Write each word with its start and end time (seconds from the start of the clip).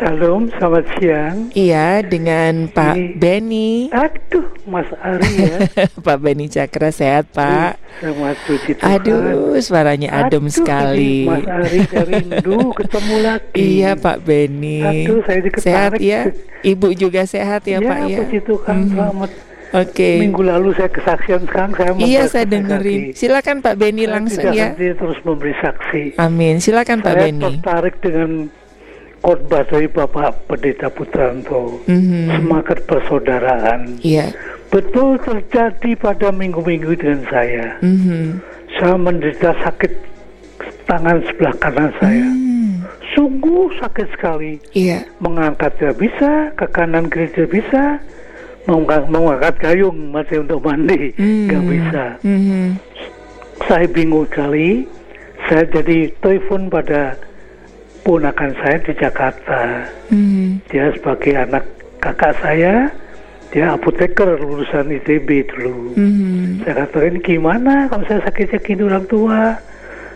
Salam, 0.00 0.48
selamat 0.50 0.84
siang. 0.96 1.36
Iya, 1.52 2.00
dengan 2.00 2.66
Pak 2.66 2.96
Ini- 2.96 3.12
Benny. 3.14 3.70
Aduh, 3.92 4.48
Mas 4.64 4.88
Ari 4.96 5.28
ya. 5.36 5.58
Pak 6.06 6.18
Benny 6.18 6.48
Cakra 6.48 6.88
sehat, 6.88 7.28
Pak. 7.30 7.76
Selamat 8.00 8.36
puji 8.42 8.70
Tuhan. 8.74 8.88
Aduh, 8.96 9.60
suaranya 9.60 10.08
adem 10.18 10.40
Aduh, 10.40 10.56
sekali. 10.56 11.28
Mas 11.28 11.44
Ari 11.44 11.84
saya 11.84 12.04
rindu 12.08 12.58
ketemu 12.80 13.16
lagi. 13.20 13.60
Iya, 13.60 13.92
Pak 13.94 14.18
Benny. 14.24 14.80
Aduh, 15.04 15.20
saya 15.20 15.38
jadi 15.38 15.58
Sehat 15.60 15.92
ya? 16.00 16.32
Ibu 16.62 16.96
juga 16.96 17.28
sehat 17.28 17.68
ya, 17.68 17.78
Pak 17.78 17.98
ya? 18.06 18.18
puji 18.24 18.40
Tuhan, 18.40 18.76
Mhm. 18.80 18.90
selamat. 18.90 19.30
Oke. 19.70 20.10
Minggu 20.18 20.42
lalu 20.42 20.68
saya 20.74 20.88
kesaksian 20.88 21.44
sekarang 21.44 21.72
saya 21.76 21.90
mau 21.92 22.00
Iya, 22.00 22.22
saya 22.26 22.42
dengerin. 22.42 23.12
Silakan 23.12 23.60
Pak 23.60 23.76
Benny 23.76 24.02
Saya 24.02 24.12
langsung 24.16 24.42
tidak 24.48 24.74
ya. 24.74 24.96
terus 24.96 25.18
memberi 25.22 25.54
saksi. 25.54 26.02
Amin. 26.16 26.56
Silakan 26.58 26.98
Pak 26.98 27.12
saya 27.12 27.22
Benny. 27.22 27.44
tertarik 27.54 27.94
dengan 28.00 28.30
khotbah 29.20 29.62
dari 29.68 29.86
Bapak 29.86 30.48
Pendeta 30.48 30.88
Putranto. 30.88 31.80
Mhm. 31.86 32.40
Semangat 32.40 32.78
persaudaraan. 32.88 34.00
Iya. 34.00 34.32
Betul 34.70 35.18
terjadi 35.20 35.98
pada 35.98 36.32
minggu-minggu 36.32 36.94
dengan 36.96 37.22
saya. 37.28 37.76
Mhm. 37.84 38.40
Saya 38.80 38.96
menderita 38.96 39.50
sakit 39.60 39.92
tangan 40.88 41.18
sebelah 41.26 41.54
kanan 41.58 41.90
saya. 42.00 42.26
Hmm. 42.26 42.86
Sungguh 43.14 43.70
sakit 43.82 44.08
sekali. 44.14 44.58
Iya. 44.72 45.02
Mengangkat 45.18 45.74
tidak 45.78 45.98
bisa, 45.98 46.54
ke 46.54 46.66
kanan 46.70 47.10
kiri 47.10 47.28
tidak 47.34 47.50
bisa. 47.50 47.98
Mengangkat, 48.70 49.02
mengangkat 49.10 49.54
gayung 49.58 49.98
masih 50.14 50.46
untuk 50.46 50.62
mandi, 50.62 51.10
Hmm. 51.18 51.50
nggak 51.50 51.64
bisa. 51.66 52.04
Mhm. 52.22 52.66
Saya 53.66 53.86
bingung 53.90 54.26
sekali. 54.30 54.86
Saya 55.50 55.66
jadi 55.66 56.14
telepon 56.22 56.70
pada 56.70 57.18
ponakan 58.02 58.52
saya 58.62 58.76
di 58.82 58.92
Jakarta. 58.96 59.60
Mhm. 60.10 60.66
Dia 60.68 60.92
sebagai 60.96 61.32
anak 61.36 61.64
kakak 62.00 62.32
saya, 62.40 62.88
dia 63.50 63.74
apoteker 63.74 64.38
lulusan 64.40 64.94
ITB 64.94 65.44
dulu. 65.50 65.94
Mhm. 65.98 66.64
Saya 66.64 66.86
katakan 66.86 67.18
gimana 67.20 67.90
kalau 67.90 68.04
saya 68.06 68.20
sakitnya 68.24 68.58
gini 68.62 68.82
orang 68.86 69.06
tua, 69.10 69.58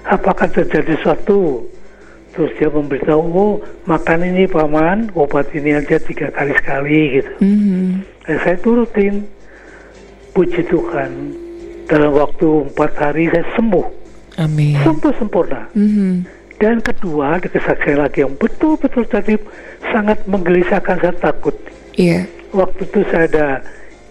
apakah 0.09 0.49
terjadi 0.49 0.97
sesuatu? 0.99 1.67
Terus 2.35 2.51
dia 2.59 2.67
memberitahu, 2.67 3.23
oh 3.31 3.63
makan 3.87 4.27
ini 4.27 4.51
paman, 4.51 5.07
obat 5.15 5.55
ini 5.55 5.79
aja 5.79 6.03
tiga 6.03 6.35
kali 6.35 6.51
sekali 6.59 7.23
gitu. 7.23 7.33
Mhm. 7.39 8.03
Dan 8.27 8.37
saya 8.43 8.57
turutin, 8.59 9.23
puji 10.35 10.67
Tuhan, 10.67 11.11
dalam 11.87 12.11
waktu 12.11 12.67
empat 12.75 12.91
hari 12.99 13.31
saya 13.31 13.47
sembuh, 13.55 13.87
Amin. 14.43 14.75
sembuh 14.83 15.15
sempurna. 15.15 15.63
Mhm. 15.79 16.27
Dan 16.63 16.81
kedua, 16.81 17.39
ada 17.43 17.49
kesaksian 17.51 17.99
lagi 17.99 18.23
yang 18.23 18.35
betul-betul 18.39 19.05
tadi 19.11 19.35
sangat 19.91 20.23
menggelisahkan, 20.31 20.97
saya 21.03 21.15
takut. 21.19 21.55
Iya. 21.99 22.27
Waktu 22.55 22.87
itu 22.87 23.01
saya 23.11 23.27
ada 23.27 23.49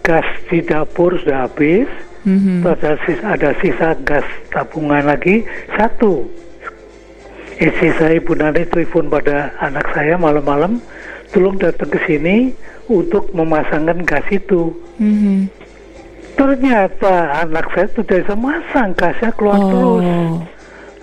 gas 0.04 0.28
di 0.52 0.60
dapur 0.60 1.16
sudah 1.16 1.48
habis, 1.48 1.88
Mhm. 2.24 2.64
Terus 2.64 2.80
ada 2.80 2.92
sisa, 3.04 3.24
ada 3.36 3.50
sisa 3.60 3.88
gas 4.08 4.26
tabungan 4.48 5.04
lagi 5.04 5.44
satu. 5.76 6.24
Istri 7.60 7.88
saya 8.00 8.18
Ibu 8.18 8.32
Nani 8.34 8.66
telepon 8.66 9.06
pada 9.12 9.52
anak 9.60 9.86
saya 9.94 10.18
malam-malam, 10.18 10.82
tolong 11.30 11.54
datang 11.60 11.92
ke 11.92 12.00
sini 12.08 12.50
untuk 12.90 13.30
memasangkan 13.30 14.02
gas 14.08 14.26
itu. 14.32 14.72
Mhm. 14.98 15.52
Ternyata 16.34 17.46
anak 17.46 17.70
saya 17.76 17.86
itu 17.86 18.02
tidak 18.02 18.26
bisa 18.26 18.34
masang, 18.34 18.90
gasnya 18.98 19.30
keluar 19.38 19.60
terus. 19.70 20.04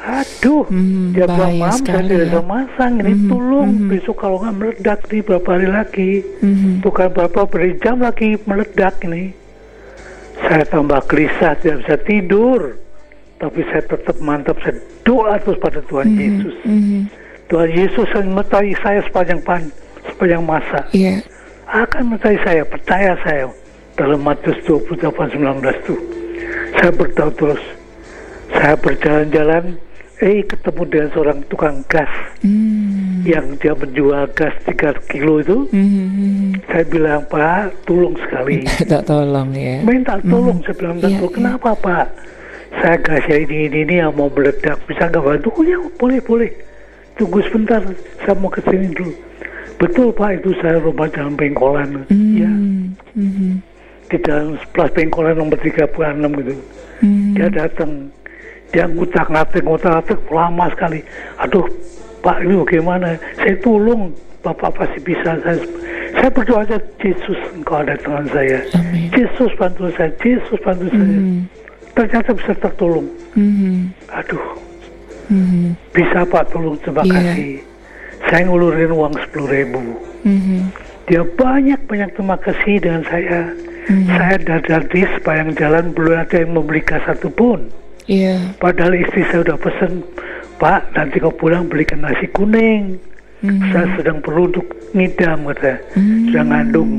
Aduh, 0.01 0.65
Hmm, 0.65 1.13
dia 1.13 1.29
bilang 1.29 1.61
mam 1.61 1.77
saya 1.77 2.01
tidak 2.01 2.09
ya." 2.09 2.25
bisa 2.25 2.41
masang, 2.41 2.91
ini 2.97 3.13
Mhm, 3.13 3.29
tolong 3.29 3.69
mhm. 3.69 3.89
besok 3.93 4.15
kalau 4.17 4.37
nggak 4.41 4.55
meledak 4.57 4.99
di 5.05 5.17
berapa 5.21 5.49
hari 5.53 5.69
lagi. 5.69 6.11
Mhm. 6.41 6.81
Bukan 6.81 7.07
berapa 7.13 7.39
beri 7.45 7.71
jam 7.77 8.01
lagi 8.01 8.33
meledak 8.49 8.97
ini. 9.05 9.29
Saya 10.41 10.65
tambah 10.65 11.05
gelisah, 11.05 11.53
tidak 11.61 11.85
bisa 11.85 11.95
tidur. 12.01 12.59
Tapi 13.37 13.61
saya 13.69 13.83
tetap 13.85 14.17
mantap, 14.17 14.57
saya 14.61 14.77
doa 15.01 15.37
terus 15.37 15.57
pada 15.57 15.81
Tuhan 15.85 16.13
Yesus. 16.13 16.55
Mhm. 16.65 17.01
Tuhan 17.45 17.69
Yesus 17.69 18.07
yang 18.13 18.33
menyertai 18.33 18.73
saya 18.81 18.99
sepanjang 19.05 19.41
pan, 19.41 19.61
sepanjang 20.07 20.41
masa. 20.41 20.81
Iya. 20.93 21.21
Akan 21.67 22.09
menyertai 22.09 22.37
saya, 22.41 22.61
percaya 22.65 23.13
saya. 23.21 23.45
Dalam 23.93 24.23
Matius 24.23 24.57
28, 24.65 25.29
19 25.29 25.77
itu. 25.77 25.93
Saya 26.73 26.89
berdoa 26.89 27.29
terus. 27.37 27.61
Saya 28.51 28.73
berjalan-jalan, 28.75 29.77
eh 30.21 30.45
ketemu 30.45 30.81
dengan 30.85 31.09
seorang 31.11 31.39
tukang 31.45 31.81
gas. 31.85 32.09
Mhm. 32.41 33.25
Yang 33.25 33.45
dia 33.57 33.73
menjual 33.73 34.23
gas 34.31 34.53
3 34.63 34.93
kilo 35.07 35.37
itu. 35.37 35.57
Mhm. 35.69 36.61
Saya 36.63 36.85
bilang, 36.85 37.25
Pak, 37.25 37.83
tolong 37.83 38.13
sekali. 38.17 38.61
Tak 38.91 39.03
tolong 39.03 39.49
ya. 39.51 39.81
minta 39.81 40.15
tolong 40.21 40.61
saya 40.61 40.75
bilang 40.75 40.93
minta 40.95 41.07
Iya, 41.07 41.17
tolong 41.17 41.27
iya. 41.27 41.37
kenapa 41.37 41.69
pak 41.75 42.05
saya 42.71 42.95
gasnya 42.97 43.37
ini 43.37 43.57
ini 43.67 43.79
ini 43.83 43.95
yang 43.97 44.13
mau 44.13 44.27
meledak 44.27 44.79
bisa 44.85 45.03
nggak 45.05 45.19
bantu 45.21 45.47
oh 45.51 45.63
ya 45.63 45.75
boleh 45.97 46.19
boleh 46.21 46.49
tunggu 47.13 47.43
sebentar 47.43 47.83
saya 48.17 48.33
mau 48.33 48.47
ke 48.47 48.63
sini 48.63 48.87
dulu 48.89 49.11
betul 49.75 50.07
pak 50.09 50.39
itu 50.39 50.55
saya 50.57 50.79
rumah 50.79 51.07
jalan 51.09 51.35
pengkolan 51.35 51.89
ya 52.31 52.47
Mhm. 52.47 52.95
Mhm. 53.13 53.51
di 54.07 54.17
dalam 54.19 54.55
sebelah 54.57 54.89
pengkolan 54.89 55.35
nomor 55.35 55.57
36 55.57 56.31
gitu 56.37 56.53
Mhm. 57.01 57.31
dia 57.35 57.47
datang 57.49 57.91
dia 58.71 58.87
ngutak 58.87 59.27
ngatik 59.27 59.63
ngutak 59.63 59.91
ngatik 59.99 60.19
lama 60.31 60.65
sekali 60.71 60.99
aduh 61.37 61.67
pak 62.21 62.37
ini 62.41 62.55
bagaimana 62.63 63.07
saya 63.35 63.55
tolong 63.59 64.11
bapak 64.41 64.71
pasti 64.73 64.99
bisa 65.03 65.37
saya 65.43 65.59
saya 66.11 66.29
berdoa 66.29 66.65
aja 66.65 66.77
Yesus 66.99 67.39
engkau 67.53 67.79
ada 67.79 67.95
tangan 67.99 68.27
saya 68.31 68.59
Amin. 68.75 69.07
Yesus 69.13 69.51
bantu 69.55 69.91
saya 69.93 70.11
Yesus 70.19 70.59
bantu 70.59 70.85
saya 70.91 71.07
Mhm. 71.07 71.39
ternyata 71.91 72.31
bisa 72.31 72.53
tertolong. 72.55 73.07
Mhm. 73.35 73.91
Aduh, 74.09 74.45
Mhm. 75.27 75.75
bisa 75.91 76.23
Pak 76.23 76.51
tolong 76.51 76.79
terima 76.79 77.03
Iya. 77.03 77.13
kasih. 77.19 77.53
Saya 78.31 78.41
ngulurin 78.47 78.91
uang 78.95 79.13
sepuluh 79.19 79.47
ribu. 79.51 79.79
Mhm. 80.23 80.71
Dia 81.07 81.21
banyak 81.27 81.79
banyak 81.87 82.09
terima 82.15 82.37
kasih 82.39 82.79
dengan 82.79 83.03
saya. 83.07 83.51
Mhm. 83.91 84.07
Saya 84.07 84.35
dari 84.39 85.01
sepanjang 85.19 85.51
jalan 85.59 85.85
belum 85.91 86.15
ada 86.15 86.35
yang 86.39 86.51
membeli 86.55 86.79
gas 86.79 87.03
satupun. 87.03 87.67
Iya. 88.11 88.35
Padahal 88.59 88.91
istri 88.99 89.23
saya 89.31 89.47
udah 89.47 89.57
pesen, 89.57 90.03
Pak 90.59 90.91
nanti 90.99 91.23
kau 91.23 91.31
pulang 91.31 91.71
belikan 91.71 92.03
nasi 92.03 92.27
kuning. 92.35 92.99
Mhm. 93.41 93.71
Saya 93.71 93.87
sedang 93.95 94.19
perlu 94.19 94.51
untuk 94.51 94.67
ngidam 94.93 95.47
katanya. 95.49 95.79
Hmm. 95.97 96.29
Sudah 96.29 96.43
ngandung 96.45 96.91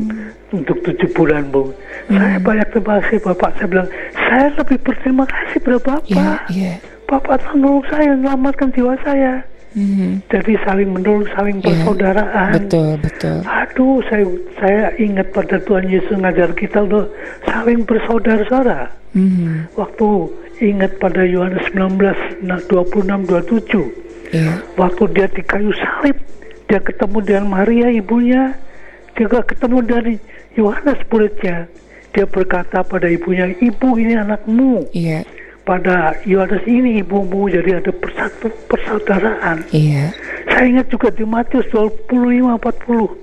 untuk 0.51 0.77
tujuh 0.83 1.07
bulan 1.15 1.47
bu. 1.55 1.71
Saya 2.11 2.41
banyak 2.43 2.67
terima 2.75 2.99
kasih 2.99 3.19
Bapak. 3.23 3.51
Saya 3.61 3.67
bilang 3.71 3.89
saya 4.17 4.47
lebih 4.59 4.79
berterima 4.83 5.25
kasih 5.29 5.59
pada 5.63 5.79
Bapak. 5.79 6.01
Iya. 6.11 6.31
Iya. 6.51 6.75
Bapak 7.07 7.45
telah 7.45 7.55
menolong 7.55 7.85
saya, 7.93 8.09
menyelamatkan 8.17 8.69
jiwa 8.73 8.95
saya. 9.05 9.33
Mhm. 9.73 10.11
Jadi 10.29 10.53
saling 10.67 10.91
menolong, 10.93 11.25
saling 11.33 11.57
Iya. 11.61 11.67
persaudaraan. 11.71 12.53
Betul, 12.59 12.91
betul. 13.01 13.39
Aduh, 13.47 13.97
saya 14.11 14.25
saya 14.59 14.85
ingat 14.99 15.31
pada 15.33 15.57
Tuhan 15.63 15.87
Yesus 15.89 16.17
ngajar 16.19 16.51
kita 16.59 16.83
loh, 16.85 17.07
saling 17.47 17.85
bersaudara-saudara. 17.87 18.91
Mhm. 19.15 19.73
Waktu 19.77 20.09
ingat 20.63 21.03
pada 21.03 21.27
Yohanes 21.27 21.67
19, 21.75 22.47
nah, 22.47 22.63
26, 22.71 23.27
27. 23.27 23.91
Iya. 24.33 24.63
Waktu 24.79 25.03
dia 25.13 25.27
di 25.29 25.43
kayu 25.43 25.75
salib, 25.75 26.17
dia 26.71 26.81
ketemu 26.81 27.19
dengan 27.21 27.45
Maria 27.51 27.91
ibunya, 27.91 28.57
dia 29.13 29.29
juga 29.29 29.45
ketemu 29.45 29.79
dari 29.85 30.15
Yohanes 30.57 31.01
muridnya. 31.11 31.69
Dia 32.13 32.25
berkata 32.29 32.85
pada 32.85 33.09
ibunya, 33.09 33.53
ibu 33.61 33.97
ini 33.97 34.17
anakmu. 34.17 34.89
Iya. 34.93 35.25
Pada 35.63 36.17
Yohanes 36.27 36.65
ini 36.67 37.05
ibumu, 37.05 37.47
jadi 37.47 37.79
ada 37.79 37.93
persatu 37.95 38.51
persaudaraan. 38.67 39.63
Iya. 39.71 40.11
Saya 40.51 40.65
ingat 40.69 40.91
juga 40.91 41.09
di 41.15 41.23
Matius 41.23 41.69
25 41.71 42.59
40. 42.59 43.22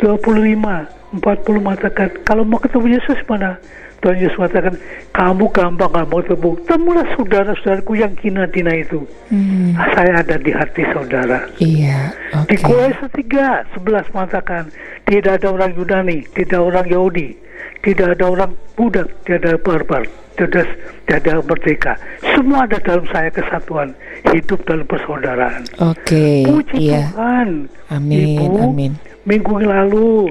25 0.00 0.98
40 1.18 1.64
mengatakan 1.64 2.08
kalau 2.24 2.44
mau 2.44 2.60
ketemu 2.60 3.00
Yesus 3.00 3.18
mana? 3.24 3.56
Tuhan 3.98 4.14
Yesus 4.22 4.38
mengatakan 4.38 4.78
kamu 5.10 5.50
gampang 5.50 5.90
nggak 5.90 6.06
mau 6.06 6.22
ketemu. 6.22 6.50
Temulah 6.70 7.06
saudara-saudaraku 7.18 7.92
yang 7.98 8.14
kina-tina 8.14 8.70
itu. 8.78 9.02
Mhm. 9.34 9.74
Saya 9.94 10.22
ada 10.22 10.38
di 10.38 10.54
hati 10.54 10.86
saudara. 10.94 11.50
Iya. 11.58 12.14
Di 12.46 12.54
Oke. 12.54 12.62
Kolose 12.62 13.06
3 13.10 13.66
11 13.74 14.14
mengatakan 14.14 14.70
tidak 15.02 15.42
ada 15.42 15.50
orang 15.50 15.74
Yunani, 15.74 16.22
tidak 16.30 16.60
orang 16.62 16.86
Yahudi, 16.86 17.34
tidak 17.82 18.14
ada 18.14 18.24
orang 18.30 18.50
budak, 18.78 19.10
tidak 19.26 19.38
ada 19.42 19.58
barbar, 19.58 20.04
tidak 20.38 20.48
ada, 20.54 20.62
tidak 21.02 21.18
ada 21.18 21.32
merdeka. 21.42 21.92
Semua 22.32 22.62
ada 22.62 22.78
dalam 22.78 23.04
saya 23.10 23.28
kesatuan, 23.28 23.90
hidup 24.30 24.62
dalam 24.62 24.86
persaudaraan. 24.86 25.66
Oke. 25.82 26.46
Puji 26.46 26.94
Iya. 26.94 27.10
Tuhan. 27.10 27.48
Amin. 27.90 28.38
Ibu, 28.38 28.62
Amin. 28.62 28.92
Minggu 29.26 29.54
lalu 29.60 30.30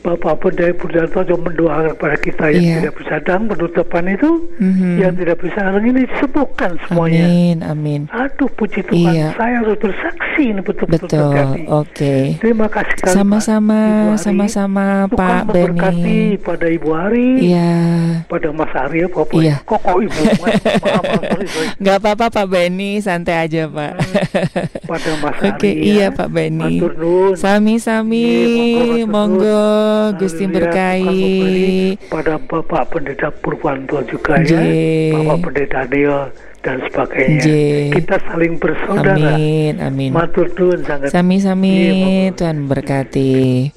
Bapak 0.00 0.38
Pendai 0.38 0.70
Purdanto 0.70 1.18
juga 1.26 1.50
mendoakan 1.50 1.98
kepada 1.98 2.16
kita 2.16 2.44
yang 2.54 2.62
Iya. 2.62 2.76
tidak 2.78 2.94
bisa 2.94 3.14
datang 3.18 3.50
penutupan 3.50 4.04
itu, 4.06 4.30
Mhm. 4.62 4.90
yang 5.02 5.12
tidak 5.18 5.36
bisa 5.42 5.58
hari 5.58 5.86
ini 5.90 6.00
disembuhkan 6.06 6.78
semuanya. 6.86 7.26
Amin. 7.26 7.56
Amin. 7.66 8.00
Aduh 8.14 8.46
puji 8.54 8.86
Tuhan, 8.86 9.02
Iya. 9.10 9.28
saya 9.34 9.66
harus 9.66 9.74
bersaksi 9.82 10.25
realisasi 10.36 10.52
ini 10.52 10.60
betul-betul 10.60 11.08
Betul. 11.08 11.30
terjadi. 11.32 11.60
Oke. 11.72 12.14
Terima 12.40 12.66
kasih 12.68 12.92
sekali 12.96 13.08
Pak. 13.08 13.16
Sama-sama, 13.16 13.80
sama-sama 14.16 14.84
Pak 15.08 15.40
Beni. 15.50 16.36
pada 16.38 16.66
Ibu 16.68 16.88
Ari, 16.92 17.30
Iya. 17.42 17.72
pada 18.28 18.48
Mas 18.52 18.72
Arya, 18.76 19.06
Bapak. 19.08 19.40
Iya. 19.40 19.56
Kok 19.64 19.80
kok 19.80 19.96
Ibu? 19.98 20.20
Maaf, 20.20 20.44
maaf, 20.82 21.04
sorry, 21.26 21.46
sorry. 21.48 21.68
Nggak 21.80 21.96
apa-apa 21.98 22.26
Pak 22.30 22.46
Beni, 22.46 22.90
santai 23.00 23.36
aja 23.48 23.62
Pak. 23.66 23.92
Pada 24.84 25.10
Mas 25.22 25.36
Oke, 25.42 25.70
Ari. 25.72 25.82
iya 25.86 26.08
ya. 26.08 26.14
Pak 26.14 26.28
Beni. 26.28 26.76
Matur 26.76 26.92
nuwun. 26.96 27.32
Sami-sami, 27.36 28.26
Iya, 28.26 29.06
monggo 29.08 29.44
Haleluya, 29.46 30.18
Gusti 30.18 30.44
berkahi. 30.46 31.24
pada 32.08 32.36
Bapak 32.38 32.92
Pendeta 32.92 33.28
Purwanto 33.32 34.00
juga 34.04 34.38
ya. 34.42 34.60
Bapak 35.14 35.36
Pendeta 35.42 35.80
Deo 35.88 36.28
dan 36.66 36.82
sebagainya. 36.90 37.38
Nggih. 37.46 37.84
Kita 38.02 38.16
saling 38.26 38.58
bersaudara. 38.58 39.38
Amin, 39.38 39.78
amin. 39.78 40.10
Matur 40.10 40.50
nuwun 40.58 40.82
sangat. 40.82 41.14
Sami-sami. 41.14 41.78
Tuhan 42.34 42.66
berkati. 42.66 43.70